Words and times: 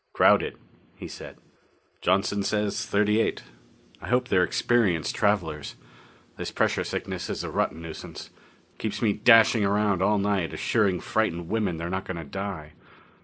"Crowded," 0.13 0.57
he 0.95 1.07
said. 1.07 1.37
"Johnson 2.01 2.41
says 2.41 2.87
thirty 2.87 3.19
eight. 3.21 3.43
I 4.01 4.07
hope 4.09 4.29
they're 4.29 4.43
experienced 4.43 5.15
travelers. 5.15 5.75
This 6.37 6.49
pressure 6.49 6.83
sickness 6.83 7.29
is 7.29 7.43
a 7.43 7.51
rotten 7.51 7.83
nuisance 7.83 8.31
keeps 8.79 8.99
me 9.03 9.13
dashing 9.13 9.63
around 9.63 10.01
all 10.01 10.17
night 10.17 10.55
assuring 10.55 11.01
frightened 11.01 11.49
women 11.49 11.77
they're 11.77 11.87
not 11.87 12.05
going 12.05 12.17
to 12.17 12.23
die. 12.23 12.73